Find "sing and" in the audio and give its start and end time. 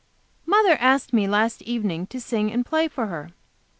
2.19-2.65